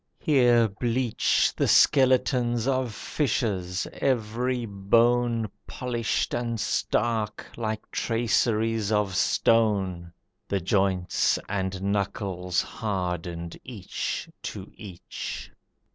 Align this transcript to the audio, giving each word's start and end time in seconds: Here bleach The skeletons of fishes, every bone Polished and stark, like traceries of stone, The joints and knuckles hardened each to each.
Here 0.17 0.67
bleach 0.67 1.53
The 1.55 1.67
skeletons 1.67 2.67
of 2.67 2.91
fishes, 2.91 3.85
every 3.93 4.65
bone 4.65 5.47
Polished 5.67 6.33
and 6.33 6.59
stark, 6.59 7.45
like 7.55 7.91
traceries 7.91 8.91
of 8.91 9.13
stone, 9.15 10.11
The 10.47 10.59
joints 10.59 11.37
and 11.47 11.83
knuckles 11.83 12.63
hardened 12.63 13.59
each 13.63 14.27
to 14.41 14.71
each. 14.75 15.51